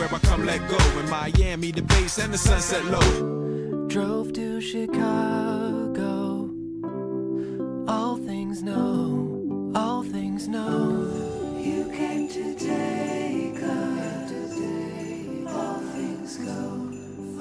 [0.00, 0.78] Where I come let go.
[0.98, 3.86] In Miami, the base and the sunset low.
[3.88, 6.50] Drove to Chicago.
[7.86, 10.78] All things know, all things know.
[11.58, 14.08] You came to take us.
[15.46, 16.60] All things go,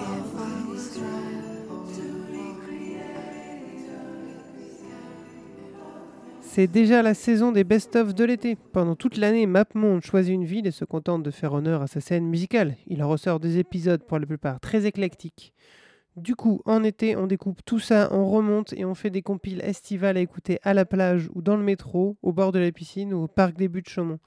[0.04, 1.49] all things try
[6.60, 8.58] C'est déjà la saison des best-of de l'été.
[8.74, 12.02] Pendant toute l'année, MapMonde choisit une ville et se contente de faire honneur à sa
[12.02, 12.76] scène musicale.
[12.86, 15.54] Il en ressort des épisodes pour la plupart très éclectiques.
[16.18, 19.62] Du coup, en été, on découpe tout ça, on remonte et on fait des compiles
[19.64, 23.14] estivales à écouter à la plage ou dans le métro, au bord de la piscine
[23.14, 24.20] ou au parc des Buttes Chaumont.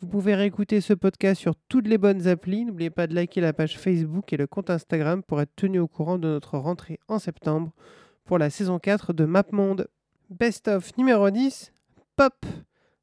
[0.00, 2.64] Vous pouvez réécouter ce podcast sur toutes les bonnes applis.
[2.64, 5.86] N'oubliez pas de liker la page Facebook et le compte Instagram pour être tenu au
[5.86, 7.70] courant de notre rentrée en septembre
[8.24, 9.86] pour la saison 4 de MapMonde.
[10.30, 11.72] Best of numéro 10,
[12.16, 12.34] Pop.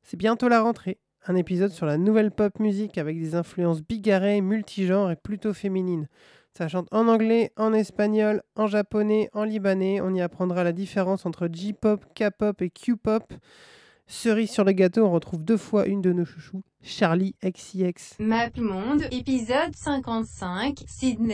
[0.04, 1.00] C'est bientôt la rentrée.
[1.26, 6.08] Un épisode sur la nouvelle pop musique avec des influences bigarrées, multigenres et plutôt féminines.
[6.56, 10.02] Ça chante en anglais, en espagnol, en japonais, en libanais.
[10.02, 13.34] On y apprendra la différence entre J-pop, K-pop et Q-pop.
[14.06, 18.18] Cerise sur le gâteau, on retrouve deux fois une de nos chouchous, Charlie XCX.
[18.20, 21.34] MapMonde, épisode 55, Sydney.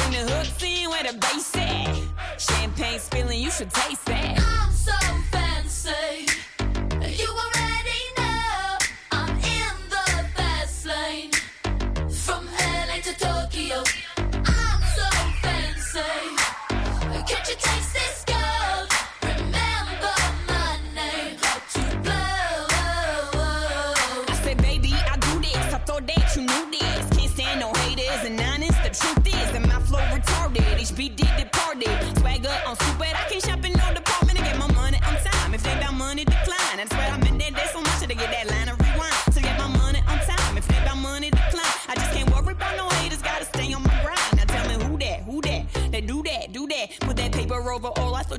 [0.00, 1.96] Bring the hooks in where the bass at.
[2.38, 4.38] Champagne spilling, you should taste that.
[4.38, 4.92] I'm so
[5.30, 6.39] fancy.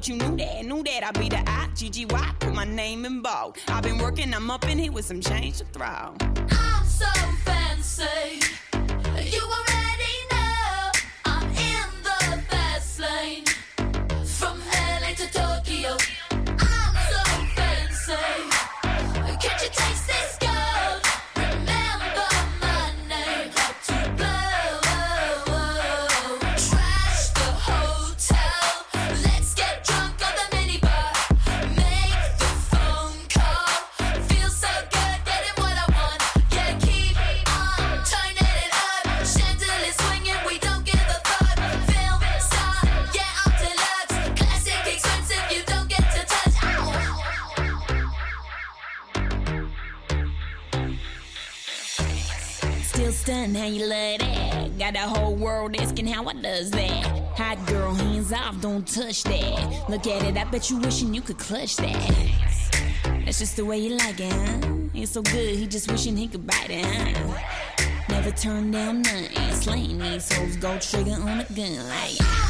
[0.01, 1.03] Thought you knew that, knew that.
[1.03, 2.31] I'd be the I, G-G-Y.
[2.39, 3.57] Put my name in bold.
[3.67, 5.85] I've been working, I'm up in here with some change to throw.
[5.85, 7.05] I'm so
[7.45, 8.39] fancy.
[8.73, 10.91] You already know
[11.25, 13.50] I'm in the fast lane.
[58.61, 59.89] Don't touch that.
[59.89, 62.31] Look at it, I bet you wishing you could clutch that.
[63.25, 64.67] That's just the way you like it, huh?
[64.93, 67.39] It's so good, he just wishing he could bite it, huh?
[68.09, 69.53] Never turn down nothing.
[69.53, 72.40] Slaying these hoes, go trigger on a gun like.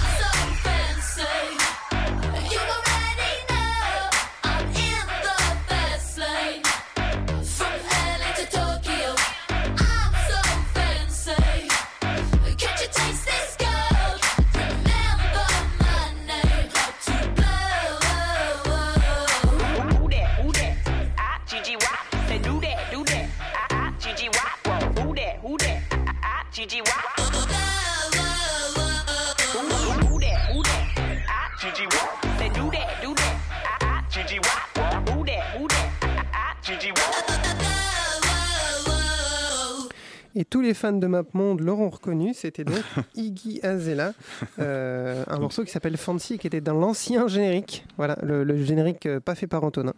[40.82, 42.34] Fans de MapMonde l'auront reconnu.
[42.34, 42.76] C'était donc
[43.16, 44.14] Iggy Azalea,
[44.60, 47.86] euh, un morceau qui s'appelle Fancy et qui était dans l'ancien générique.
[47.98, 49.94] Voilà, le, le générique euh, pas fait par Antonin.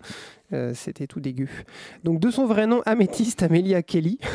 [0.52, 1.48] Euh, C'était tout dégueu.
[2.04, 4.20] Donc de son vrai nom, Améthyste Amelia Kelly.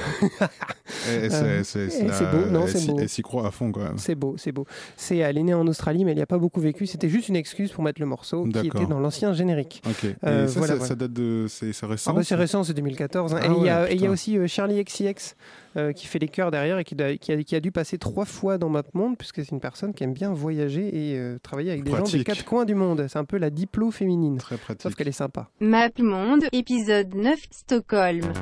[0.89, 2.99] C'est c'est- c'est c'est beau, non, c'est beau.
[2.99, 3.99] Elle s'y croit à fond quand même.
[3.99, 4.67] C'est beau, c'est beau.
[4.97, 6.87] C'est, elle est née en Australie, mais elle n'y a pas beaucoup vécu.
[6.87, 9.83] C'était juste une excuse pour mettre le morceau qui était dans l'ancien générique.
[9.89, 10.05] Ok.
[10.05, 10.89] Et Euh, ça, voilà, ça, voilà.
[10.89, 11.47] ça date de.
[11.49, 13.35] C'est c'est récent Ah bah, c'est ça récent, c'est 2014.
[13.35, 13.39] hein.
[13.43, 15.35] Ah et il y, a- ouais, y aussi Charlie XCX
[15.79, 18.59] euh, qui fait les chœurs derrière et qui, a, qui a dû passer trois fois
[18.59, 21.91] dans MapMonde, puisque c'est une personne qui aime bien voyager et euh, travailler avec des
[21.93, 23.07] gens des quatre coins du monde.
[23.09, 24.39] C'est un peu la diplo féminine.
[24.39, 24.83] Très pratique.
[24.83, 25.49] Sauf qu'elle est sympa.
[25.61, 28.33] MapMonde, épisode 9, Stockholm.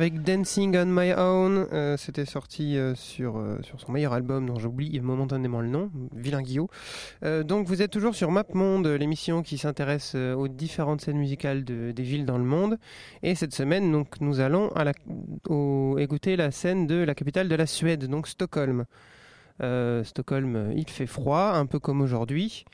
[0.00, 4.46] Avec Dancing on My Own, euh, c'était sorti euh, sur, euh, sur son meilleur album
[4.46, 6.40] dont j'oublie momentanément le nom, Vilain.
[7.22, 11.92] Euh, donc vous êtes toujours sur MapMonde, l'émission qui s'intéresse aux différentes scènes musicales de-
[11.92, 12.78] des villes dans le monde.
[13.22, 14.90] Et cette semaine, donc, nous allons à
[15.98, 18.86] écouter la scène de la capitale de la Suède, donc Stockholm.
[20.04, 22.64] Stockholm, il fait froid, un peu comme aujourd'hui.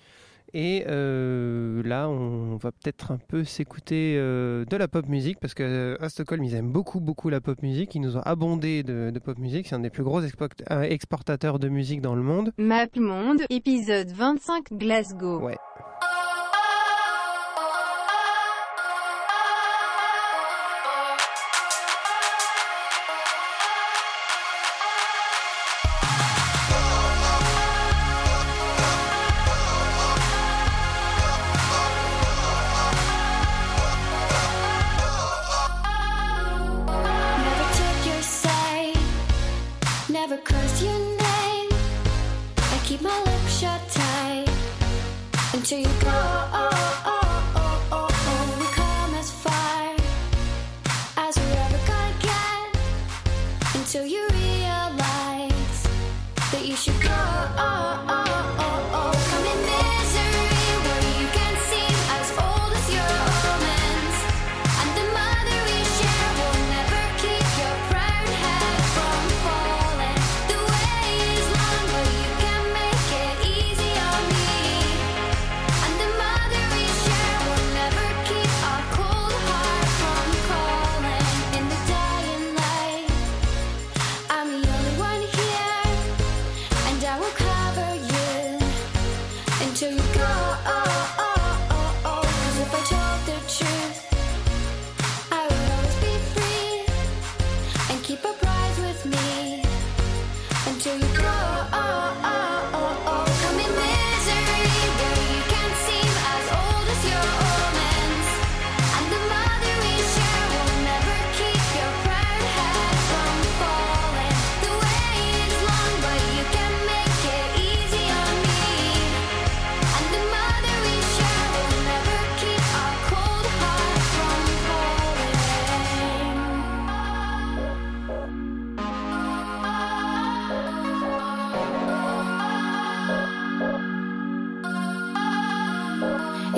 [0.54, 5.54] Et euh, là, on va peut-être un peu s'écouter euh, de la pop musique parce
[5.54, 7.94] que euh, à Stockholm, ils aiment beaucoup, beaucoup la pop musique.
[7.94, 9.66] Ils nous ont abondé de, de pop musique.
[9.68, 12.52] C'est un des plus gros euh, exportateurs de musique dans le monde.
[12.58, 15.40] MapMonde, épisode 25 Glasgow.
[15.40, 15.56] Ouais.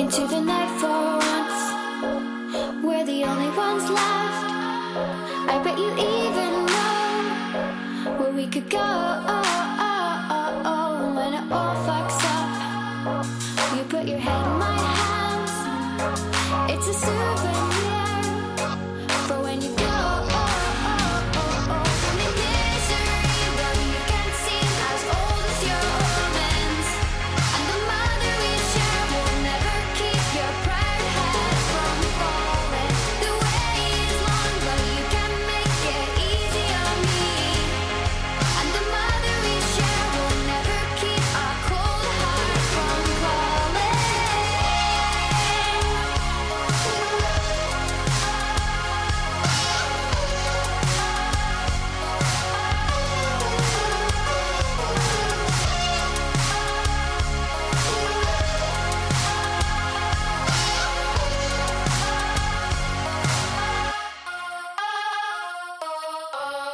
[0.09, 0.89] Into the night for
[1.21, 4.45] once, we're the only ones left.
[5.53, 9.38] I bet you even know where we could go.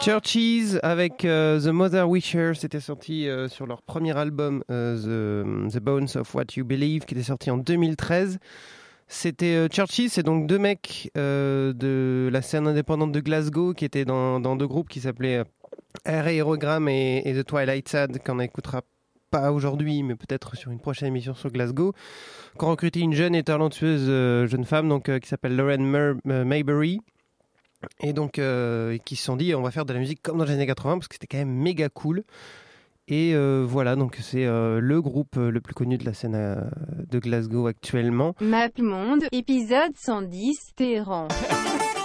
[0.04, 5.78] Churches avec euh, The Mother Wisher, c'était sorti euh, sur leur premier album euh, The,
[5.78, 8.38] Bones of What You Believe, qui était sorti en 2013.
[9.08, 14.56] C'était Churches, c'est donc deux mecs de la scène indépendante de Glasgow qui étaient dans,
[14.56, 15.42] deux groupes qui s'appelaient
[16.04, 18.82] Air Aerogram et, et The Twilight Sad, qu'on n'écoutera
[19.30, 21.94] pas aujourd'hui, mais peut-être sur une prochaine émission sur Glasgow,
[22.58, 24.04] qui ont recruté une jeune et talentueuse
[24.50, 27.00] jeune femme donc, qui s'appelle Lauren Maybury.
[28.00, 30.44] Et donc, euh, qui se sont dit, on va faire de la musique comme dans
[30.44, 32.24] les années 80 parce que c'était quand même méga cool.
[33.06, 36.70] Et euh, voilà, donc c'est euh, le groupe le plus connu de la scène
[37.10, 38.34] de Glasgow actuellement.
[38.40, 41.28] MapMonde, épisode 110 Téhéran.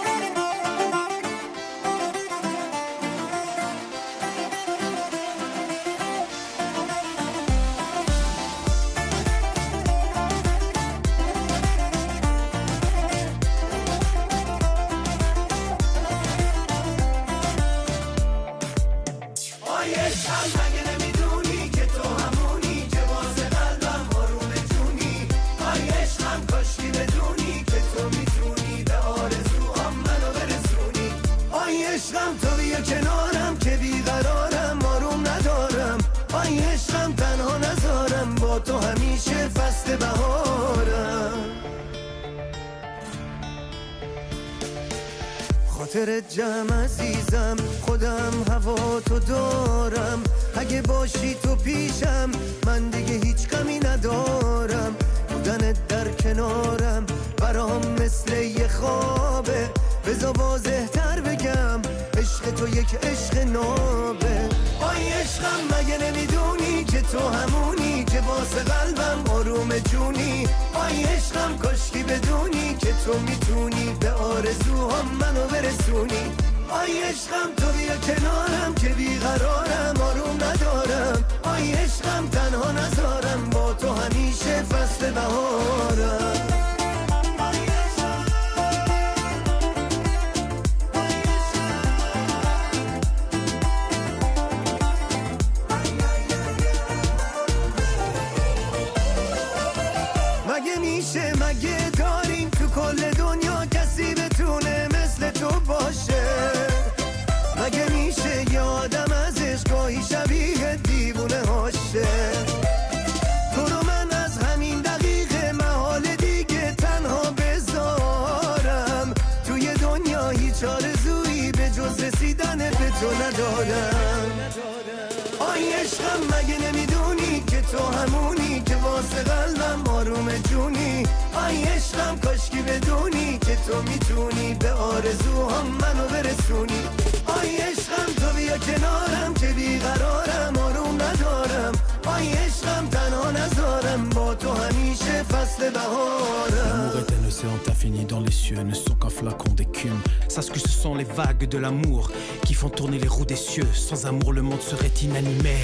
[129.19, 136.81] قلبم آروم جونی آی عشقم کاشکی بدونی که تو میتونی به آرزوهام منو برسونی
[137.25, 141.73] آی عشقم تو بیا کنارم که بیقرارم آروم ندارم
[142.07, 148.19] آی عشقم تنها نذارم با تو همیشه فصل بهارم L'amour est un océan infini dans
[148.21, 149.99] les cieux, ne sont qu'un flacon d'écume.
[150.29, 152.11] Sache que ce sont les vagues de l'amour
[152.45, 153.67] qui font tourner les roues des cieux.
[153.73, 155.57] Sans amour, le monde serait inanimé.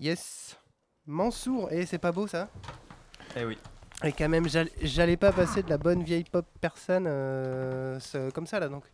[0.00, 0.56] Yes.
[1.06, 2.48] Mansour, et c'est pas beau ça?
[3.36, 3.56] Eh oui.
[4.04, 7.98] Et quand même, j'all- j'allais pas passer de la bonne vieille pop personne euh,
[8.34, 8.84] comme ça là donc.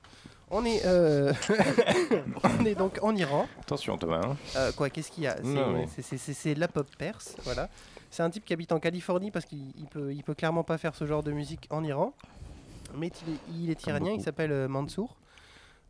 [0.51, 1.33] On est, euh,
[2.61, 3.47] on est donc en Iran.
[3.61, 4.21] Attention Thomas.
[4.25, 4.37] hein.
[4.57, 5.37] Euh, quoi, qu'est-ce qu'il y a?
[5.37, 7.69] C'est- de la pop perse, voilà.
[8.11, 10.79] C'est un type qui habite en Californie parce qu'il il peut, il peut clairement pas
[10.79, 12.15] faire ce genre de musique en Iran.
[12.97, 15.17] Mais il est, il est iranien, il s'appelle Mansour.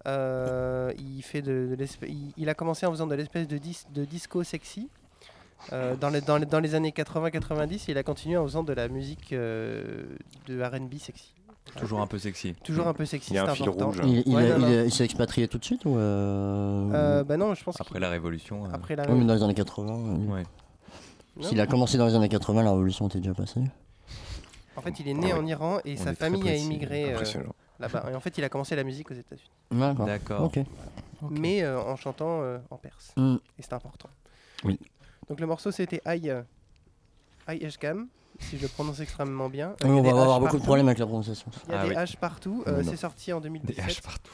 [0.07, 4.05] Euh, il, fait de, il, il a commencé en faisant de l'espèce de, dis- de
[4.05, 4.89] disco sexy.
[5.73, 8.73] Euh, dans, les, dans, les, dans les années 80-90, il a continué en faisant de
[8.73, 10.05] la musique euh,
[10.47, 11.33] de RB sexy.
[11.79, 12.55] Toujours un peu sexy.
[12.63, 13.87] Toujours un peu sexy, Il y a un fil important.
[13.87, 14.01] rouge.
[14.05, 14.81] Il, il Ouais, a- non, il non.
[14.81, 16.93] a- il s'est expatrié tout de suite ou euh...
[16.93, 18.67] Euh, bah non, je pense Après la Révolution.
[18.67, 19.93] euh, Après la Ouais, mais dans les années 80.
[19.95, 20.43] euh, Ouais.
[21.41, 23.61] S'il a commencé dans les années 80, la révolution était déjà passée.
[24.77, 25.51] En fait, il est né Ah en ouais.
[25.51, 27.55] Iran et On sa famille a immigré euh, impressionnant.
[27.81, 28.07] là-bas.
[28.13, 29.51] Et en fait, il a commencé la musique aux États-Unis.
[30.07, 30.53] D'accord.
[31.31, 33.13] Mais euh, en chantant euh, en perse.
[33.17, 33.37] Mm.
[33.59, 34.11] Et c'est important.
[34.65, 34.79] Oui.
[35.29, 36.43] Donc le morceau, c'était Aïe euh,
[37.47, 38.07] Aïe Eshgam,
[38.39, 39.75] si je le prononce extrêmement bien.
[39.85, 41.51] Oui, on va avoir beaucoup de problèmes avec la prononciation.
[41.69, 41.95] Il y a Ah des oui.
[41.97, 42.63] H partout.
[42.67, 43.77] euh, c'est sorti en 2017.
[43.77, 44.33] Des H partout.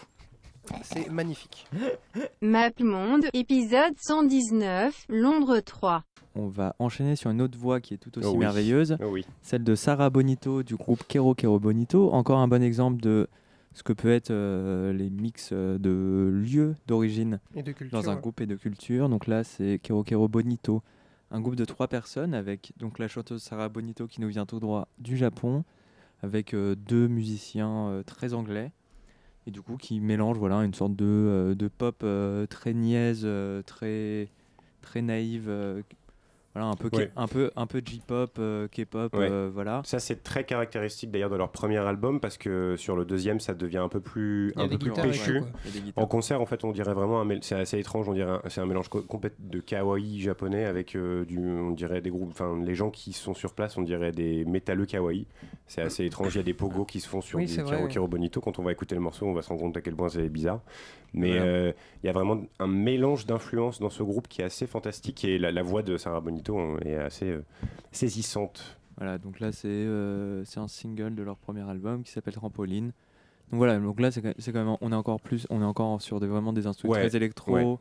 [0.82, 1.66] C'est magnifique.
[2.42, 6.04] Monde, épisode 119, Londres 3.
[6.36, 8.38] On va enchaîner sur une autre voix qui est tout aussi Oh oui.
[8.38, 9.24] merveilleuse, Oh oui.
[9.42, 12.12] celle de Sarah Bonito du groupe Kero Kero Bonito.
[12.12, 13.26] Encore un bon exemple de
[13.72, 17.38] ce que peut être euh, les mix euh, de lieux d'origine
[17.92, 18.20] dans un ouais.
[18.20, 19.08] groupe et de culture.
[19.08, 20.82] Donc là, c'est Kero Kero Bonito,
[21.30, 24.60] un groupe de trois personnes avec donc la chanteuse Sarah Bonito qui nous vient tout
[24.60, 25.64] droit du Japon,
[26.22, 28.72] avec euh, deux musiciens euh, très anglais
[29.46, 32.04] et du coup qui mélangent voilà une sorte de, de pop
[32.50, 33.26] très niaise,
[33.64, 34.28] très
[34.82, 35.50] très naïve,
[36.52, 37.12] Voilà, un peu, Ouais.
[37.14, 39.28] un peu, un peu J-pop, euh, K-pop, Ouais.
[39.30, 39.82] euh, voilà.
[39.84, 43.54] Ça, c'est très caractéristique d'ailleurs de leur premier album parce que sur le deuxième, ça
[43.54, 45.42] devient un peu plus, un peu plus péchu.
[45.94, 48.08] En concert, en fait, on dirait vraiment c'est assez étrange.
[48.08, 52.00] On dirait c'est un mélange co- complet de kawaii japonais avec euh, du, on dirait
[52.00, 52.30] des groupes.
[52.32, 55.28] Enfin, les gens qui sont sur place, on dirait des métalleux kawaii.
[55.68, 56.34] C'est assez étrange.
[56.34, 57.88] Il y a des pogos qui se font sur Oui, du.
[57.88, 58.40] Kiro Bonito.
[58.40, 60.28] Quand on va écouter le morceau, on va se rendre compte à quel point c'est
[60.28, 60.62] bizarre.
[61.12, 61.44] Mais Voilà.
[61.44, 65.24] euh, il y a vraiment un mélange d'influences dans ce groupe qui est assez fantastique
[65.24, 67.44] et la, la voix de Sarah Bonito hein, est assez euh,
[67.90, 68.78] saisissante.
[68.96, 72.92] Voilà, donc là c'est euh, c'est un single de leur premier album qui s'appelle Trampoline.
[73.50, 76.20] Donc voilà, donc là c'est quand même on est encore plus on est encore sur
[76.20, 77.76] des, vraiment des instruments Ouais, très électro, ouais.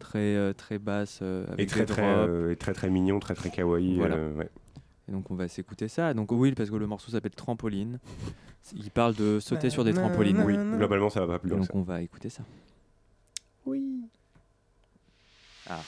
[0.00, 3.20] très euh, très basse euh, Et avec très des très, euh, et très très mignon,
[3.20, 3.96] très très kawaii.
[3.96, 4.16] Voilà.
[4.16, 4.48] ouais.
[5.08, 6.14] Et donc on va s'écouter ça.
[6.14, 7.98] Donc oui, parce que le morceau s'appelle Trampoline.
[8.74, 10.40] Il parle de sauter sur des trampolines.
[10.42, 11.72] Oui, globalement, ça va pas plus loin Donc ça.
[11.74, 12.42] on va écouter ça.
[13.66, 14.08] Oui.
[15.68, 15.80] Ah.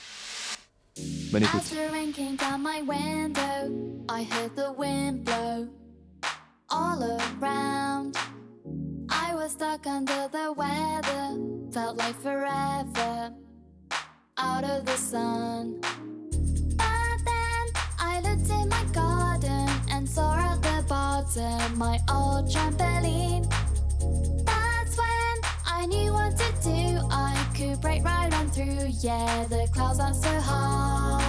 [1.33, 1.61] Bonne écoute.
[1.61, 5.69] As the rain came down my window, I heard the wind blow
[6.71, 8.15] all around.
[9.09, 11.39] I was stuck under the weather,
[11.73, 13.33] felt like forever
[14.39, 15.81] out of the sun.
[20.17, 23.45] Saw at the bottom my old trampoline.
[24.47, 27.01] That's when I knew what to do.
[27.11, 28.87] I could break right on through.
[29.09, 31.21] Yeah, the clouds aren't so high.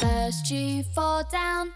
[0.00, 1.70] First you fall down,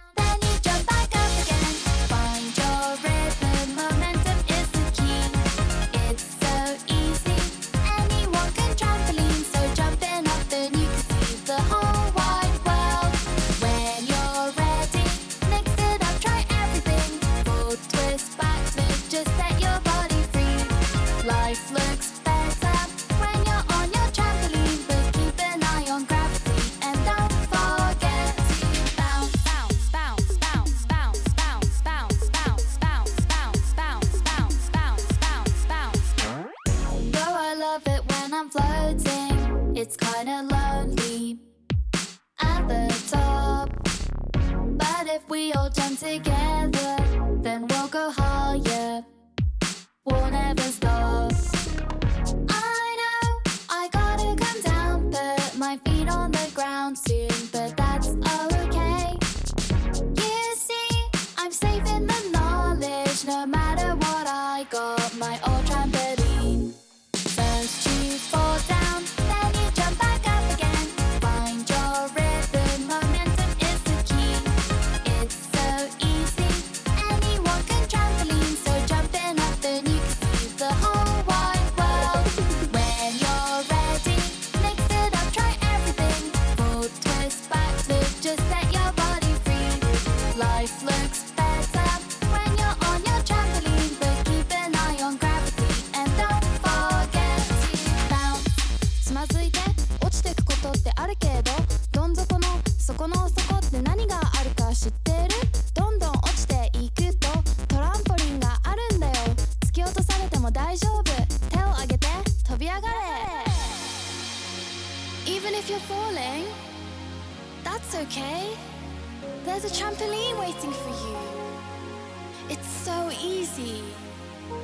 [123.21, 123.81] easy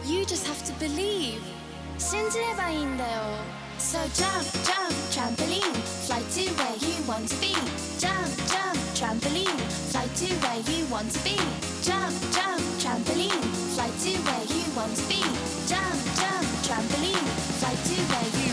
[0.06, 1.42] You just have to believe
[1.98, 3.10] 信じればいいんだよ
[3.78, 5.74] So jump, jump, trampoline
[6.06, 7.54] Fly to where you want to be
[7.98, 9.60] Jump, jump, trampoline
[9.92, 11.38] Fly to where you want to be
[11.82, 13.44] Jump, jump, trampoline
[13.76, 15.22] Fly to where you want to be
[15.68, 17.28] Jump, jump, trampoline
[17.60, 18.53] Fly to where you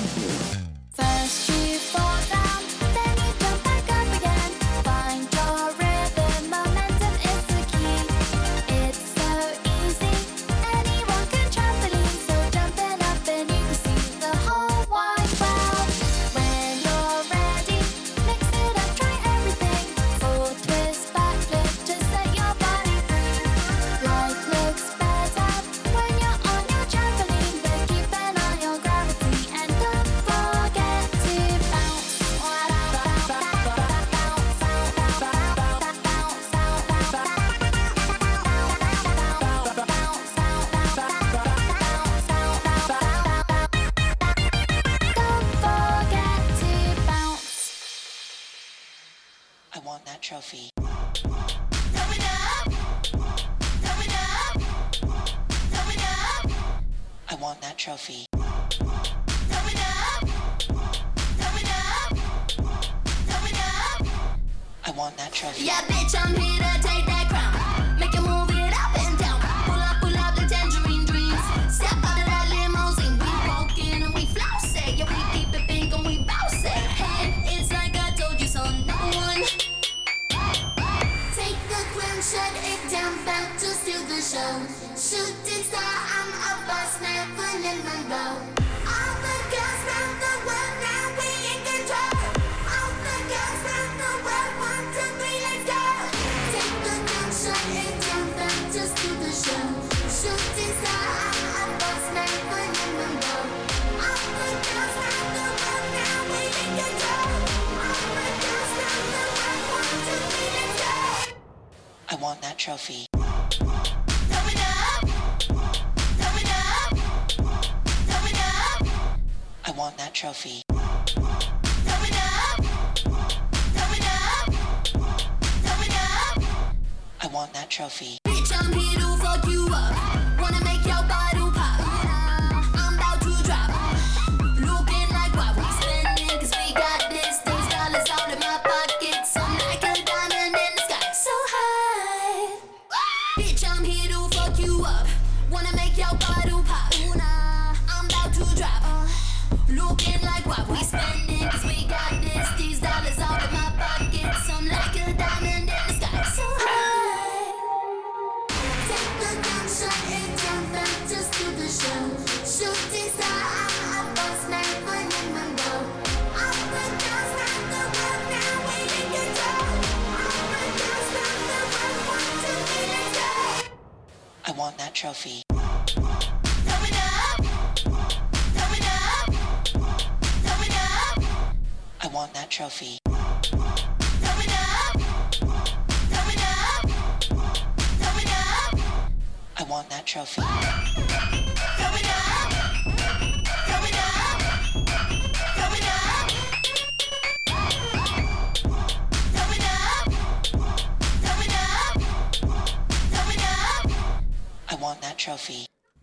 [127.82, 128.18] trophy.
[128.24, 129.96] Bitch, I'm here to fuck you up.
[130.40, 131.21] Wanna make your bottle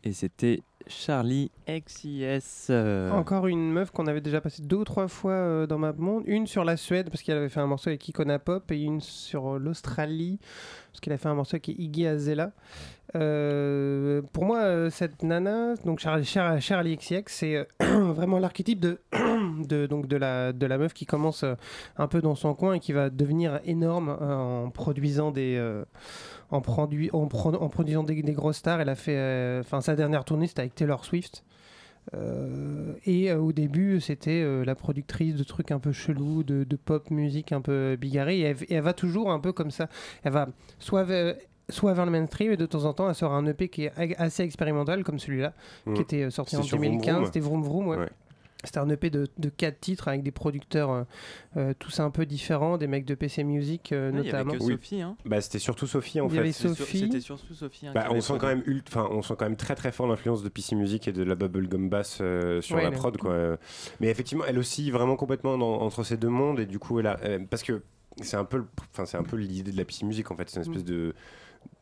[0.04, 2.68] Et c'était Charlie XIS.
[2.70, 5.92] euh, Encore une meuf qu'on avait déjà passée deux ou trois fois euh, dans ma
[5.92, 6.22] monde.
[6.26, 9.00] Une sur la Suède parce qu'elle avait fait un morceau avec Icona Pop et une
[9.00, 10.38] sur euh, l'Australie
[10.92, 12.52] parce qu'elle a fait un morceau avec Iggy Azalea.
[13.16, 19.00] Euh, pour moi, cette nana, donc Charlie, Char- Charlie XCX, c'est vraiment l'archétype de,
[19.66, 21.54] de, donc de, la, de la meuf qui commence euh,
[21.96, 24.34] un peu dans son coin et qui va devenir énorme euh,
[24.66, 25.56] en produisant des.
[25.56, 25.84] euh,
[26.50, 30.24] en, produit, en, en produisant des, des grosses stars, elle a fait, enfin sa dernière
[30.24, 31.44] tournée c'était avec Taylor Swift.
[32.14, 36.64] Euh, et euh, au début, c'était euh, la productrice de trucs un peu chelous, de,
[36.64, 38.38] de pop musique un peu bigarrée.
[38.38, 39.88] Et elle, et elle va toujours un peu comme ça.
[40.24, 41.34] Elle va soit vers,
[41.68, 43.92] soit vers le mainstream, et de temps en temps, elle sort un EP qui est
[44.18, 45.52] assez expérimental, comme celui-là,
[45.94, 47.14] qui était sorti en sur Vroom 2015.
[47.14, 47.26] Vroom.
[47.26, 47.96] C'était Vroom Vroom, ouais.
[47.98, 48.08] Ouais.
[48.64, 51.04] C'était un EP de, de 4 titres avec des producteurs euh,
[51.56, 54.38] euh, tous un peu différents, des mecs de PC Music euh, Ouais, il y avait
[54.44, 54.52] notamment.
[54.66, 55.16] que Sophie, hein.
[55.24, 56.38] Bah, c'était surtout Sophie en Il y fait.
[56.40, 56.98] avait C'était sur- Sophie.
[56.98, 57.86] C'était surtout Sophie.
[57.86, 60.08] hein, Bah, on sent quand même ult- enfin on sent quand même très très fort
[60.08, 63.30] l'influence de PC Music et de la bubblegum bass euh, sur Ouais, la prod quoi.
[63.30, 63.56] Euh,
[64.00, 67.06] Mais effectivement, elle aussi vraiment complètement dans- entre ces deux mondes et du coup elle
[67.06, 67.82] a euh, parce que
[68.22, 70.50] c'est un peu le- enfin c'est un peu l'idée de la PC Music en fait,
[70.50, 70.86] c'est une espèce Mm.
[70.86, 71.14] de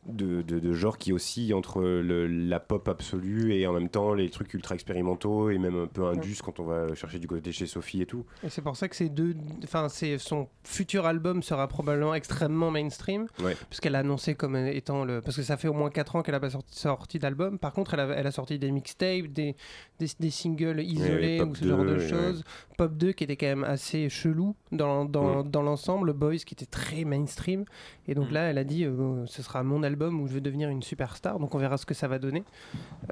[0.07, 4.13] de, de, de genre qui oscille entre le- la pop absolue et en même temps
[4.13, 7.51] les trucs ultra expérimentaux et même un peu indus quand on va chercher du côté
[7.51, 8.25] chez Sophie et tout.
[8.43, 12.71] Et c'est pour ça que ces deux, enfin, c'est son futur album sera probablement extrêmement
[12.71, 13.55] mainstream, Ouais.
[13.69, 16.35] puisqu'elle a annoncé comme étant le, parce que ça fait au moins 4 ans qu'elle
[16.35, 17.59] a pas sorti, sorti d'album.
[17.59, 19.55] Par contre, elle a, elle a sorti des mixtapes, des,
[19.99, 22.07] des, des singles isolés Pop ou ce genre de 2, ouais.
[22.09, 22.43] choses.
[22.77, 26.65] Pop 2 qui était quand même assez chelou dans, dans, dans l'ensemble, Boys qui était
[26.65, 27.65] très mainstream.
[28.07, 28.33] Et donc Mm.
[28.33, 31.39] là, elle a dit, euh, ce sera mon album où je vais devenir une superstar.
[31.39, 32.43] Donc on verra ce que ça va donner.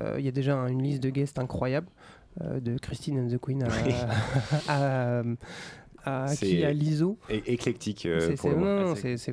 [0.02, 1.88] Euh, Il y a déjà un- une liste de guests incroyable.
[2.42, 3.94] euh, de Christine and the Queen à, Oui.
[4.68, 5.22] à,
[6.04, 7.18] à, C'est qui à l'ISO.
[7.30, 8.50] éclectique euh, C'est- pour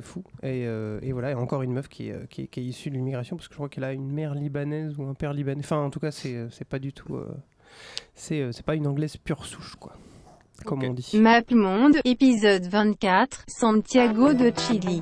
[0.01, 0.23] fou.
[0.41, 2.63] Et, euh, et voilà, et encore une meuf qui est, euh, qui est, qui est
[2.63, 5.33] issue de l'immigration, parce que je crois qu'elle a une mère libanaise ou un père
[5.33, 5.59] libanais.
[5.63, 7.15] Enfin, en tout cas, c'est pas du tout.
[7.15, 7.27] euh,
[8.15, 9.93] c'est c'est pas une anglaise pure souche, quoi.
[10.65, 11.19] Comme on dit.
[11.19, 15.01] Map Monde, épisode 24, Santiago de Chili.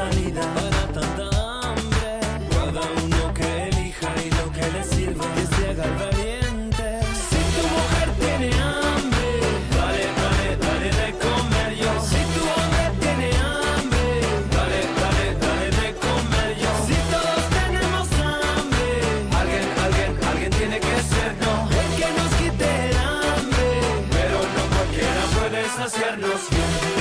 [0.00, 1.26] salida para tanta
[1.60, 2.12] hambre?
[2.56, 6.86] Cada uno que elija y lo que le sirva, que se haga valiente.
[7.28, 9.28] Si tu mujer tiene hambre,
[9.76, 11.92] dale, dale, dale de comer yo.
[12.10, 14.06] Si tu hombre tiene hambre,
[14.56, 16.72] dale, dale, dale de comer yo.
[16.88, 18.88] Si todos tenemos hambre,
[19.40, 21.54] alguien, alguien, alguien tiene que ser, no.
[21.82, 23.68] El que nos quite el hambre,
[24.16, 26.99] pero no cualquiera puede saciarnos bien.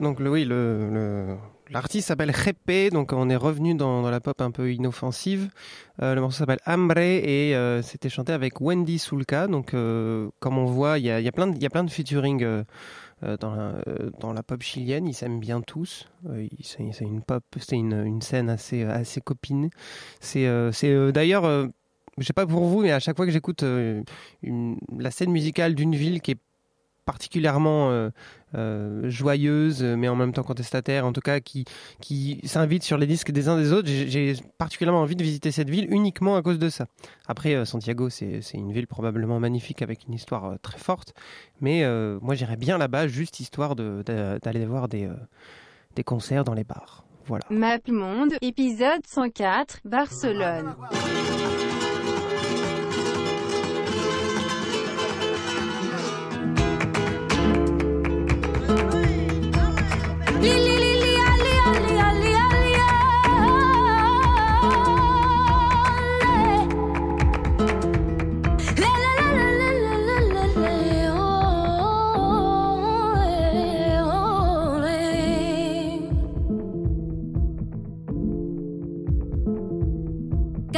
[0.00, 0.46] Donc oui,
[1.70, 5.50] l'artiste s'appelle Répé, donc on est revenu dans, la pop un peu inoffensive.
[6.02, 9.46] Euh, le morceau s'appelle Hambre et euh, c'était chanté avec Wendy Sulka.
[9.46, 12.64] Donc euh, comme on voit, il y a, plein de, y a de featuring
[13.40, 15.06] dans, la, pop chilienne.
[15.06, 16.08] Ils s'aiment bien tous.
[16.62, 19.70] C'est, une pop, c'est une, scène assez, assez copine.
[20.20, 20.46] C'est,
[21.12, 21.44] d'ailleurs,
[22.18, 23.64] je sais pas pour vous, mais à chaque fois que j'écoute
[24.42, 26.38] la scène musicale d'une ville qui est
[27.04, 28.10] particulièrement
[28.54, 31.64] euh, joyeuse, mais en même temps contestataire, en tout cas qui,
[32.00, 33.88] qui s'invite sur les disques des uns des autres.
[33.88, 36.86] J'ai particulièrement envie de visiter cette ville uniquement à cause de ça.
[37.26, 41.14] Après, euh, Santiago, c'est une ville probablement magnifique avec une histoire euh, très forte,
[41.60, 41.84] mais
[42.20, 45.08] moi j'irais bien là-bas juste histoire d'aller voir des,
[45.94, 47.04] des concerts dans les bars.
[47.26, 47.44] Voilà.
[47.50, 50.74] MapMonde, épisode 104, Barcelone.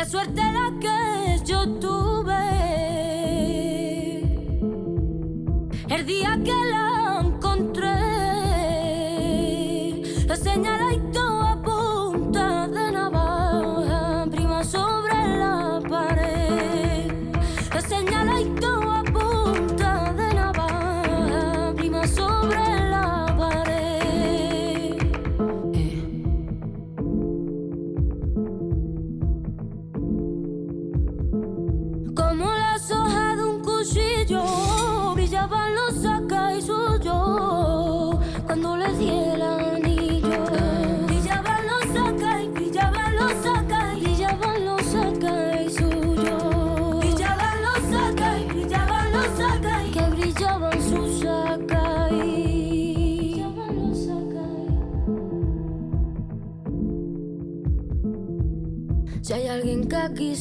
[0.09, 0.46] Suerte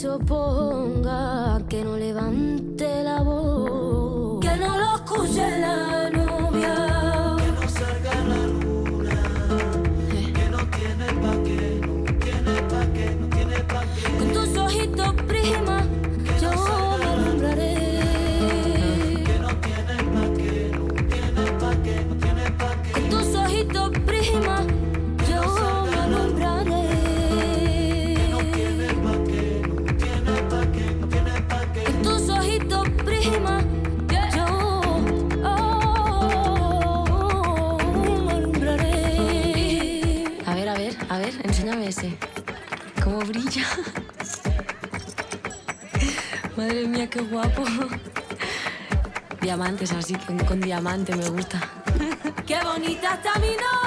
[0.05, 2.34] se oponga, que no levante
[47.09, 47.63] Qué guapo.
[49.41, 51.61] Diamantes así, con, con diamante me gusta.
[52.47, 53.84] Qué bonita está mi novia,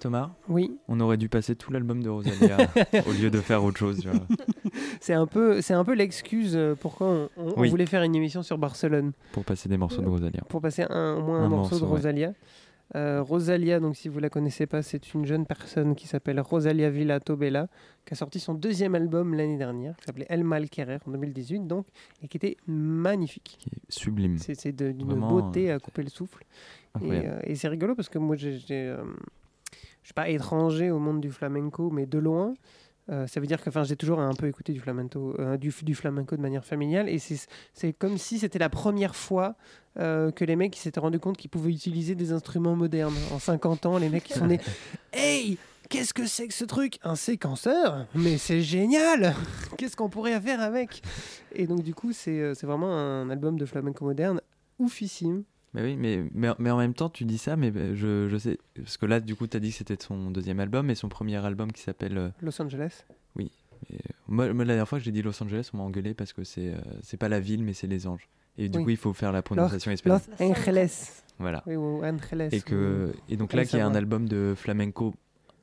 [0.00, 0.76] Thomas Oui.
[0.88, 2.56] On aurait dû passer tout l'album de Rosalia
[3.08, 4.02] au lieu de faire autre chose.
[5.00, 7.68] C'est un peu, c'est un peu l'excuse euh, pourquoi on, on- on Oui.
[7.70, 9.12] voulait faire une émission sur Barcelone.
[9.32, 10.42] Pour passer des morceaux de Rosalia.
[10.48, 11.88] Pour passer un, au moins un, Un morceau, de ouais.
[11.88, 12.32] Rosalia.
[12.96, 16.90] Euh, Rosalia, donc si vous la connaissez pas, c'est une jeune personne qui s'appelle Rosalia
[16.90, 17.68] Villa Tobela,
[18.04, 21.86] qui a sorti son deuxième album l'année dernière, qui s'appelait El Malquerer en 2018, donc,
[22.22, 23.58] et qui était magnifique.
[23.88, 24.38] Sublime.
[24.38, 26.44] C'est c'est de- d'une beauté à couper le souffle.
[27.00, 29.04] Et, euh, c'est rigolo parce que moi, j'ai, euh,
[30.02, 32.54] je suis pas étranger au monde du flamenco, mais de loin.
[33.10, 35.94] Euh, ça veut dire que j'ai toujours un peu écouté du flamenco, euh, du, du
[35.94, 37.08] flamenco de manière familiale.
[37.08, 39.56] Et c'est, comme si c'était la première fois
[39.98, 43.16] euh, que les mecs s'étaient rendus compte qu'ils pouvaient utiliser des instruments modernes.
[43.32, 44.60] En 50 ans, les mecs ils sont nés.
[45.12, 47.00] Hey Qu'est-ce que c'est que ce truc?
[47.02, 48.06] Un séquenceur?
[48.14, 49.34] Mais c'est génial
[49.76, 51.02] Qu'est-ce qu'on pourrait faire avec?
[51.52, 54.40] Et donc, du coup, c'est, c'est vraiment un album de flamenco moderne
[54.78, 55.42] oufissime.
[55.74, 58.36] Mais oui, mais, mais, mais en même temps, tu dis ça, mais bah, je, je
[58.38, 58.58] sais.
[58.74, 61.08] Parce que là, du coup, tu as dit que c'était son deuxième album et son
[61.08, 62.18] premier album qui s'appelle.
[62.18, 63.04] euh, Los Angeles.
[63.36, 63.52] Oui.
[63.90, 66.12] Et, euh, moi, moi, la dernière fois que j'ai dit Los Angeles, on m'a engueulé
[66.14, 68.28] parce que c'est euh, pas la ville, mais c'est les anges.
[68.58, 68.84] Et du Oui.
[68.84, 70.20] coup, il faut faire la Los, prononciation Los espagnole.
[70.40, 71.22] Angeles.
[71.38, 71.62] Voilà.
[71.66, 72.48] Oui, ou Angeles.
[72.52, 75.14] Et, que, et donc là, qu'il y a un album de flamenco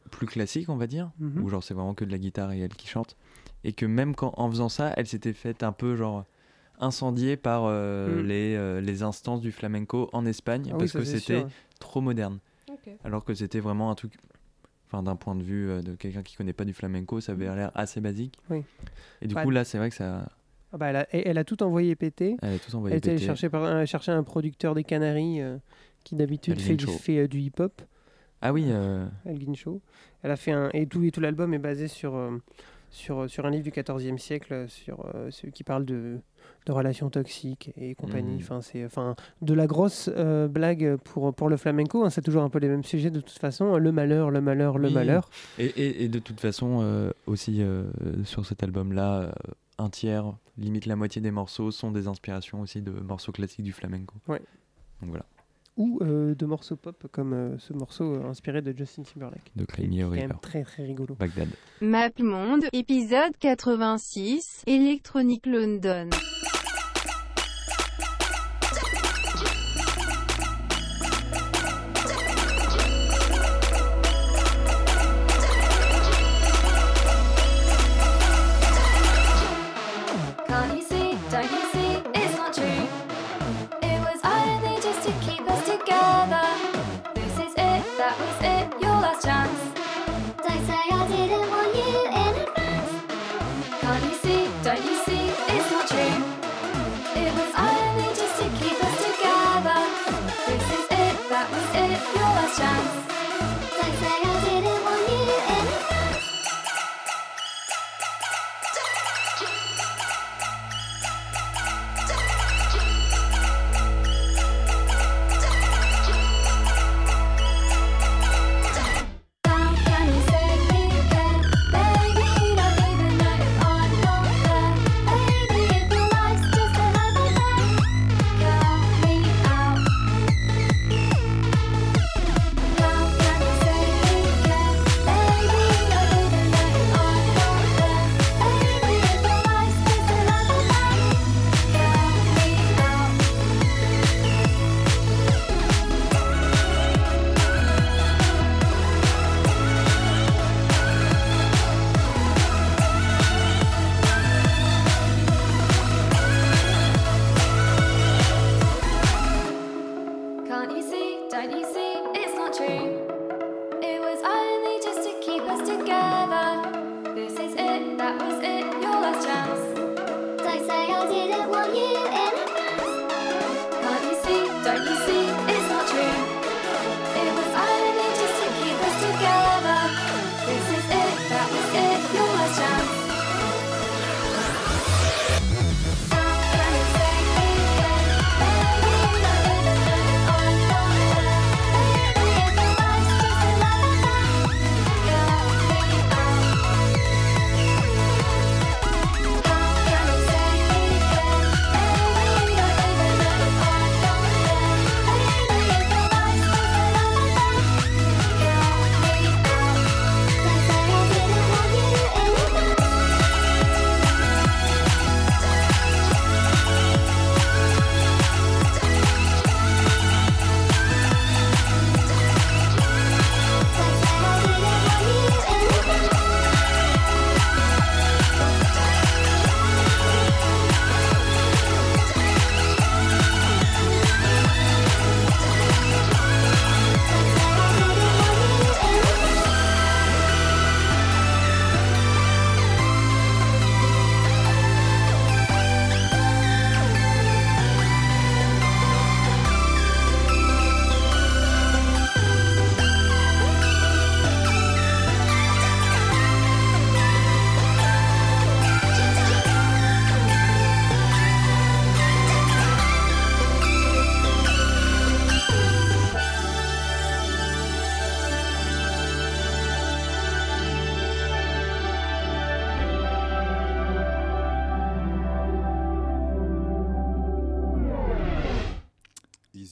[0.09, 1.43] plus classique, on va dire, Mhm.
[1.43, 3.17] où genre c'est vraiment que de la guitare et elle qui chante.
[3.65, 6.23] Et que même quand, en faisant ça, elle s'était faite un peu genre
[6.79, 8.25] incendiée par euh, Mm.
[8.27, 11.45] les, euh, les instances du flamenco en Espagne Ah parce que c'était
[11.79, 12.39] trop moderne.
[13.03, 14.13] Alors que c'était vraiment un truc,
[14.85, 17.45] enfin d'un point de vue euh, de quelqu'un qui connaît pas du flamenco, ça avait
[17.53, 18.35] l'air assez basique.
[18.49, 18.63] Oui.
[19.21, 20.29] Et du coup là, c'est vrai que ça,
[20.71, 22.37] Ah bah, elle, a, elle a tout envoyé péter.
[22.41, 23.25] Elle a tout envoyé Elle était allée péter.
[23.27, 25.57] chercher, par, elle a cherché un producteur des Canaries euh,
[26.05, 27.81] qui d'habitude fait, du, fait euh, hip-hop.
[28.41, 28.65] Ah oui.
[28.67, 29.05] euh.
[29.25, 32.17] Elle a fait un et tout et tout l'album est basé sur
[32.89, 36.19] sur sur un livre du XIVe siècle sur euh, qui parle de
[36.67, 38.33] de relations toxiques et compagnie.
[38.35, 38.39] Mhm.
[38.41, 42.03] Enfin c'est enfin de la grosse euh, blague pour pour le flamenco.
[42.03, 42.09] hein.
[42.09, 43.77] c'est toujours un peu les mêmes sujets de toute façon.
[43.77, 44.93] Le malheur, le malheur, le oui.
[44.93, 45.29] malheur.
[45.57, 47.85] Et, et, et de toute façon, euh, aussi euh,
[48.23, 49.33] sur cet album-là,
[49.79, 53.71] un tiers, limite la moitié des morceaux sont des inspirations aussi de morceaux classiques du
[53.73, 54.15] flamenco.
[54.27, 54.41] Ouais.
[55.01, 55.25] Donc voilà.
[55.77, 59.51] Ou euh, de morceaux pop comme euh, ce morceau euh, inspiré de Justin Timberlake.
[59.55, 60.27] De qui est- Cry Me qui a est quand River.
[60.27, 61.13] même très très rigolo.
[61.19, 61.49] Bagdad.
[61.81, 66.09] Map Monde, épisode 86, Electronic London.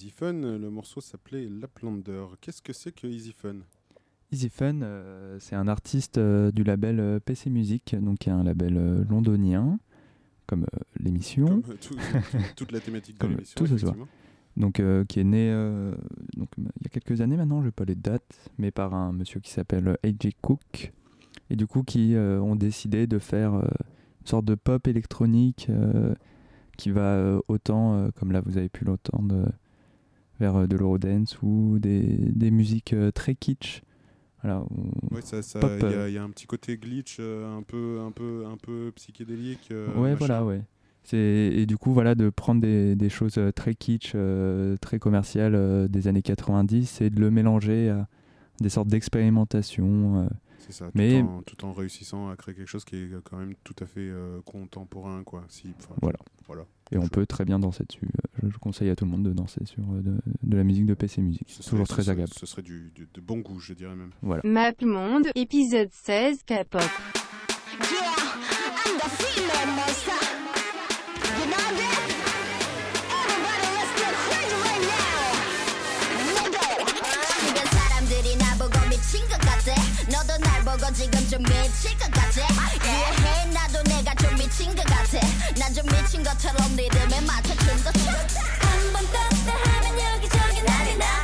[0.05, 2.25] Easy Fun, le morceau s'appelait Laplander.
[2.39, 3.55] Qu'est-ce que c'est que Easy Fun?
[4.31, 8.31] Easy Fun, euh, c'est un artiste euh, du label euh, PC Music, donc qui est
[8.31, 9.79] un label euh, londonien,
[10.45, 11.63] comme euh, l'émission.
[11.67, 11.97] Euh, tout-
[12.55, 13.95] toute la thématique de l'émission, Tout ce soir.
[14.57, 15.95] Donc, euh, qui est né euh,
[16.37, 19.11] donc, il y a quelques années maintenant, je n'ai pas les dates, mais par un
[19.11, 20.35] monsieur qui s'appelle A.J.
[20.39, 20.93] Cook.
[21.49, 23.63] Et du coup, qui euh, ont décidé de faire euh,
[24.21, 26.13] une sorte de pop électronique euh,
[26.77, 29.45] qui va euh, autant, euh, comme là vous avez pu l'entendre, euh,
[30.39, 33.81] vers euh, de l'eurodance ou des, des musiques euh, très kitsch.
[34.43, 34.63] Voilà,
[35.11, 37.19] Ouais, ça, ça- pop, il y, euh, a- il y a un petit côté glitch,
[37.19, 39.69] un peu, un peu, un peu psychédélique.
[39.71, 40.15] ouais, machin.
[40.15, 40.61] voilà, ouais.
[41.13, 45.87] Et du coup voilà de prendre des, des choses très kitsch, euh, très commerciales euh,
[45.87, 48.07] des années 90 et de le mélanger à
[48.59, 50.23] des sortes d'expérimentations.
[50.23, 50.27] euh.
[50.57, 53.37] C'est ça, tout, Mais en, tout en réussissant à créer quelque chose qui est quand
[53.37, 54.09] même tout à fait
[54.45, 55.43] contemporain, quoi.
[55.47, 55.67] Si,
[56.01, 56.17] voilà.
[56.47, 56.65] voilà.
[56.91, 58.05] Et on peut très bien danser dessus.
[58.05, 60.63] Euh, Je, je conseille à tout le monde de danser sur euh, de, de la
[60.63, 61.43] musique de PC Music.
[61.47, 62.33] Ce C'est serait- toujours ce très serait- agréable.
[62.37, 64.11] Ce serait du, du- de bon goût, je dirais même.
[64.21, 64.41] Voilà.
[64.45, 66.81] Map Monde, épisode 16, K-pop.
[82.35, 85.19] Yeah, 미친 것 같아.
[85.57, 88.11] 난 좀 미친 것처럼 리듬에 맞춰 춤도 춰.
[88.59, 91.14] 한번 떴다 하면 여기저기 난리 나.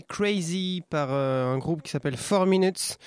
[0.00, 2.98] C-R-A-Z-Y, par euh, un groupe qui s'appelle 4 Minutes.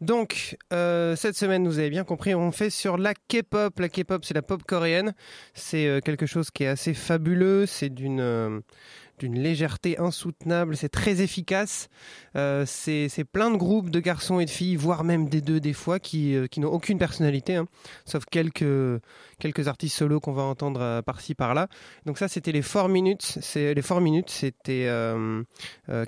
[0.00, 3.78] Donc, euh, cette semaine, vous avez bien compris, on fait sur la K-pop.
[3.78, 5.14] La K-pop, c'est la pop coréenne.
[5.54, 7.64] C'est euh, quelque chose qui est assez fabuleux.
[7.66, 8.62] C'est d'une
[9.18, 10.76] d'une légèreté insoutenable.
[10.76, 11.88] C'est très efficace.
[12.36, 15.72] Euh, c'est plein de groupes de garçons et de filles, voire même des deux des
[15.72, 17.66] fois, qui, euh, n'ont aucune personnalité, hein,
[18.04, 19.00] sauf quelques,
[19.66, 21.68] artistes solos qu'on va entendre euh, par-ci par-là.
[22.04, 23.38] Donc ça, c'était les 4 minutes.
[23.40, 24.88] C'est les 4 minutes, c'était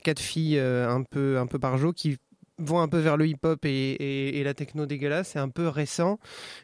[0.02, 2.18] quatre filles un peu un peu barjo qui
[2.58, 5.30] vont un peu vers le hip-hop et, et- et la techno dégueulasse.
[5.32, 6.18] C'est un peu récent,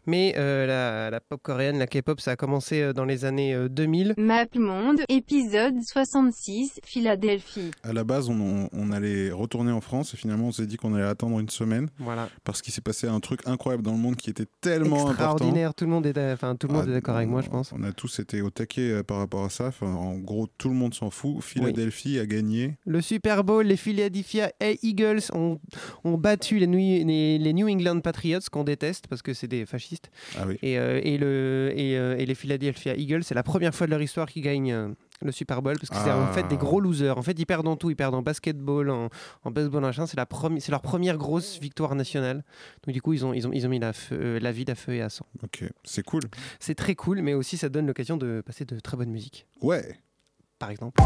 [0.07, 3.55] mais euh, la, la pop coréenne, la K-pop, ça a commencé euh, dans les années
[3.55, 4.15] euh, 2000.
[4.19, 7.71] Map Monde, épisode 66, Philadelphie.
[7.83, 10.95] À la base, on, on allait retourner en France et finalement, on s'est dit qu'on
[10.95, 11.89] allait attendre une semaine.
[11.99, 12.29] Voilà.
[12.45, 15.33] Parce qu'il s'est passé un truc incroyable dans le monde qui était tellement important.
[15.35, 15.75] Extraordinaire.
[15.75, 17.73] Tout le monde est, enfin tout le monde Ah, est d'accord avec moi, je pense.
[17.73, 19.67] On a tous été au taquet euh, par rapport à ça.
[19.69, 21.43] Enfin, en gros, tout le monde s'en fout.
[21.43, 22.77] Philadelphie a gagné.
[22.87, 24.51] Le Super Bowl, les Philadelphia
[24.83, 25.59] Eagles ont,
[26.05, 29.67] ont battu les New, les, les New England Patriots, qu'on déteste parce que c'est des
[29.67, 30.11] fascistes.
[30.39, 30.57] Ah oui.
[30.63, 33.91] Et, euh, et, le, et, euh, et les Philadelphia Eagles, c'est la première fois de
[33.93, 34.89] leur histoire qu'ils gagnent euh,
[35.23, 36.33] le Super Bowl parce que c'est en Ah.
[36.33, 37.17] fait des gros losers.
[37.19, 37.91] En fait, ils perdent en tout.
[37.91, 39.09] Ils perdent en basketball, en,
[39.45, 40.07] en baseball, machin.
[40.07, 40.27] C'est la
[40.59, 42.45] c'est leur première grosse victoire nationale.
[42.87, 44.65] Donc du coup, ils ont, ils ont, ils ont mis la, feu- euh, la vie
[44.69, 45.27] à feu et à sang.
[45.43, 46.23] Ok, c'est cool.
[46.61, 49.47] C'est très cool, mais aussi ça donne l'occasion de passer de très bonne musique.
[49.63, 49.97] Ouais.
[50.59, 51.03] Par exemple.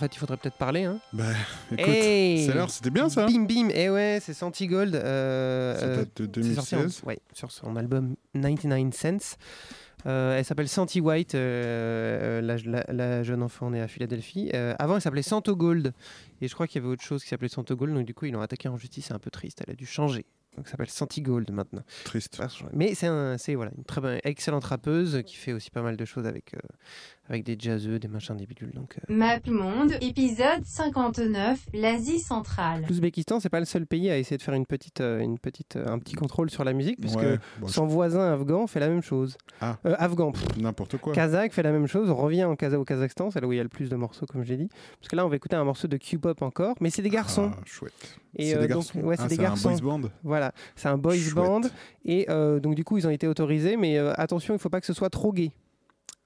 [0.00, 0.84] Fait, il faudrait peut-être parler.
[0.84, 0.98] Hein.
[1.12, 1.24] Bah,
[1.72, 3.26] écoute, Hey c'est l'heure, c'était bien ça.
[3.26, 4.94] Bim Bim, et ouais, c'est Santi Gold.
[4.96, 7.02] euh, Ça date de c'est sorti en- 2016.
[7.04, 9.36] ouais, sur son album 99 Cents.
[10.06, 14.50] Euh, elle s'appelle Santi White, euh, la, la- la jeune enfant née à Philadelphie.
[14.54, 15.92] Euh, avant, elle s'appelait Santo Gold.
[16.40, 17.92] Et je crois qu'il y avait autre chose qui s'appelait Santo Gold.
[17.94, 19.06] Donc, du coup, ils l'ont attaqué en justice.
[19.08, 19.62] C'est un peu triste.
[19.66, 20.24] Elle a dû changer.
[20.56, 21.82] Donc ça s'appelle Santigold maintenant.
[22.04, 22.42] Triste.
[22.72, 25.96] Mais c'est un, c'est voilà, une très bonne, excellente rappeuse qui fait aussi pas mal
[25.96, 26.54] de choses avec,
[27.30, 28.72] avec des jazzeux, des machins, des bidules.
[28.74, 29.14] Donc, euh.
[29.14, 32.84] MapMonde, épisode 59, l'Asie centrale.
[32.88, 35.76] L'Ouzbékistan, c'est pas le seul pays à essayer de faire une petite, euh, une petite,
[35.76, 38.80] euh, un petit contrôle sur la musique, puisque Ouais, bon, je- son voisin afghan fait
[38.80, 39.38] la même chose.
[39.60, 39.78] Ah.
[39.86, 41.12] Euh, afghan, N'importe quoi.
[41.14, 42.10] Kazakh fait la même chose.
[42.10, 43.96] On revient en Kaza- au Kazakhstan, c'est là où il y a le plus de
[43.96, 44.68] morceaux, comme j'ai dit.
[44.98, 47.52] Parce que là, on va écouter un morceau de Q-pop encore, mais c'est des garçons.
[47.54, 47.92] Ah, chouette.
[48.36, 50.88] Et C'est euh, des donc, garçons c'est Ah, des c'est un boys band Voilà, c'est
[50.88, 51.34] un boys Chouette.
[51.34, 51.60] band.
[52.04, 54.80] Et euh, donc, du coup, ils ont été autorisés, mais euh, attention, il faut pas
[54.80, 55.52] que ce soit trop gay.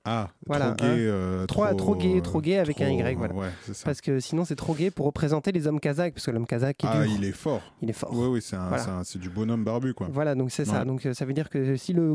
[0.07, 0.93] Ah, Voilà, trop gay.
[0.93, 0.97] hein.
[0.99, 3.35] euh, trop, trop, trop gay, trop gay avec un Y, voilà.
[3.35, 3.85] ouais, c'est ça.
[3.87, 6.85] Parce que sinon, c'est trop gay pour représenter les hommes kazakhs, parce que l'homme kazakh
[6.85, 7.13] est Ah, dur.
[7.17, 7.63] il est fort.
[7.81, 8.11] Il est fort.
[8.13, 9.03] Oui, oui, c'est Voilà.
[9.15, 10.09] du bonhomme barbu, quoi.
[10.11, 10.85] Voilà, donc c'est ça.
[10.85, 12.15] Donc euh, ça veut dire que si le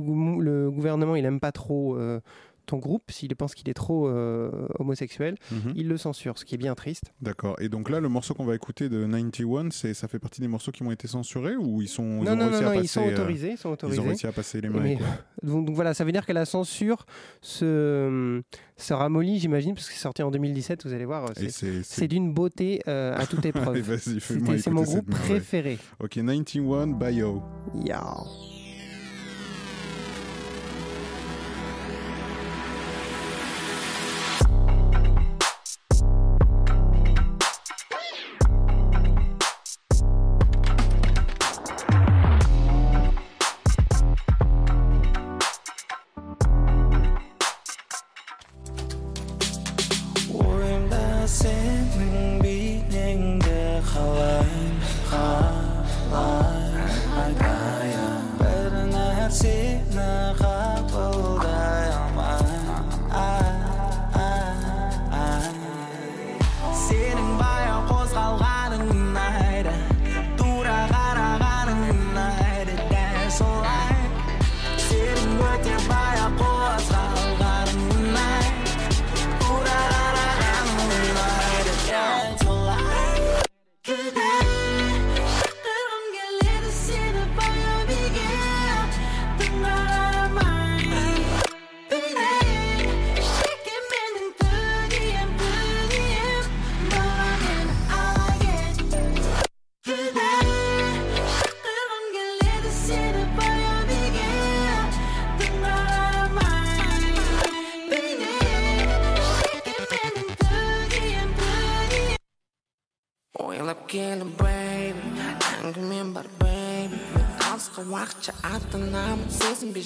[0.69, 2.19] gouvernement il aime pas trop euh,
[2.69, 4.49] ton groupe, s'il pense qu'il est trop euh,
[4.79, 5.73] homosexuel, Mhm.
[5.75, 7.11] il le censure, ce qui est bien triste.
[7.21, 7.55] D'accord.
[7.59, 10.47] Et donc là, le morceau qu'on va écouter de 91, c'est ça fait partie des
[10.47, 12.61] morceaux qui ont été censurés ou ils sont ils non, ont non, non, réussi à
[12.61, 13.97] non, passer ils sont euh, autorisés, ils sont autorisés.
[13.97, 14.79] Ils ont réussi à passer les mains.
[14.81, 14.97] Mais-
[15.43, 17.05] donc, donc voilà, ça veut dire que la censure
[17.41, 18.41] se,
[18.77, 21.29] se ramollit, j'imagine, parce que c'est sorti en 2017, vous allez voir,
[21.83, 23.97] c'est d'une beauté euh, à toute épreuve.
[23.99, 25.77] C'est mon groupe préféré.
[25.99, 27.41] Ok, 91 Bio.
[27.83, 28.03] Yeah.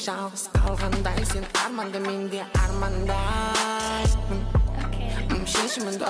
[0.03, 4.41] жалғыз қалғандай сен арманда мен де армандаймын
[5.31, 6.05] М, шешіміңді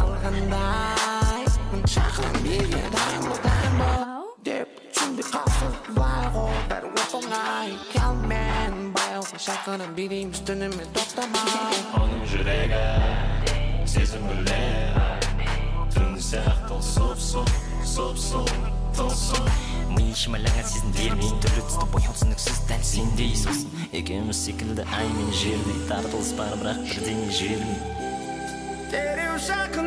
[0.00, 1.44] алғандай
[1.84, 8.74] шақырам биге дайын бол дайын бол деп түсінбей қалсын былай ғой бәрі оп оңай келмен
[8.96, 12.84] баяуға шақырам билейміз түнімен тоқтамай Оның жүрегі
[13.84, 15.28] сезім гүлдер
[15.92, 17.52] түн сияқты сұп-сұп
[17.84, 18.48] сұп-сұп
[19.95, 25.31] Тылсым ми шимайлаған сезімдермен түрлі түсті бояу түсініксіз дәл сендей сосын екеуміз секілді ай мен
[25.31, 27.79] жердей тартылыс бар бірақ бірдеңе жермей
[28.91, 29.84] дереу жақындау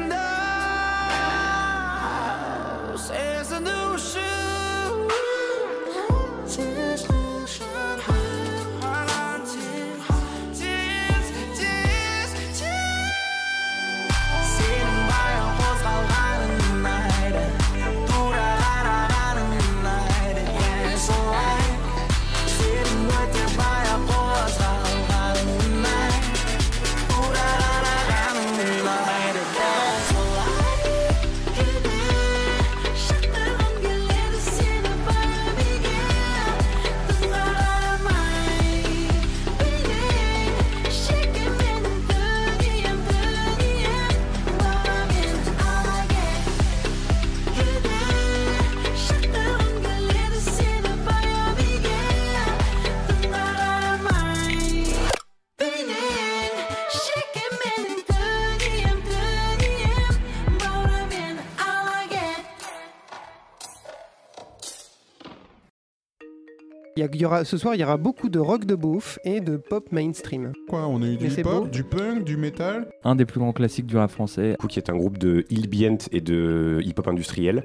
[67.18, 69.56] Il y aura, ce soir, il y aura beaucoup de rock de beauf et de
[69.56, 70.52] pop mainstream.
[70.68, 73.86] Quoi, on a eu du hip-hop, du punk, du métal Un des plus grands classiques
[73.86, 74.56] du rap français.
[74.68, 77.64] qui est un groupe de ambient et de hip-hop industriel.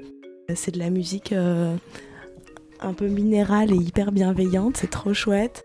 [0.56, 1.76] C'est de la musique euh,
[2.80, 5.64] un peu minérale et hyper bienveillante, c'est trop chouette.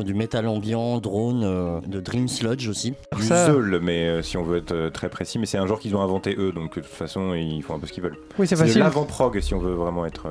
[0.00, 2.94] Du métal ambiant, drone, euh, de Dream Sludge aussi.
[3.16, 5.78] Du Zeul, mais euh, si on veut être euh, très précis, mais c'est un genre
[5.78, 8.18] qu'ils ont inventé eux, donc de toute façon ils font un peu ce qu'ils veulent.
[8.40, 8.80] Oui, c'est facile.
[8.80, 10.26] l'avant-prog si on veut vraiment être.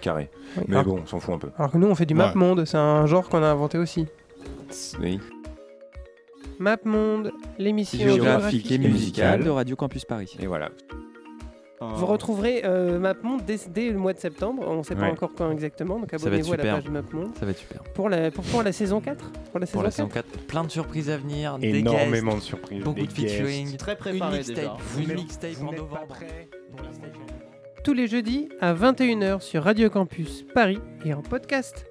[0.00, 0.30] Carré.
[0.56, 1.48] Oui, Mais alors- bon, on s'en fout un peu.
[1.58, 2.18] Alors que nous, on fait du Ouais.
[2.18, 4.06] map monde, c'est un genre qu'on a inventé aussi.
[5.00, 5.20] Oui.
[6.58, 10.36] Map monde, l'émission Géographique et musicale de Radio Campus Paris.
[10.40, 10.70] Et voilà.
[11.78, 14.64] Vous retrouverez euh, MapMonde dès, dès le mois de septembre.
[14.66, 15.10] On ne sait pas Ouais.
[15.10, 17.36] encore quand exactement, donc abonnez-vous à la page de MapMonde.
[17.38, 17.82] Ça va être super.
[17.94, 20.26] Pour la, pour, pour la saison 4 Pour la saison Pour la 4 saison 4,
[20.46, 21.58] plein de surprises à venir.
[21.58, 23.64] des Énormément guests, de surprises, Beaucoup des de featuring.
[23.66, 23.76] guests.
[23.78, 24.76] Très préparé une mixtape, déjà.
[24.80, 26.16] Vous Une mixtape vous en novembre.
[27.86, 31.85] Tous les jeudis à 21h sur Radio Campus Paris et en podcast.